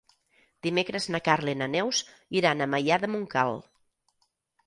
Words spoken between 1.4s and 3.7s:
i na Neus iran a Maià de Montcal.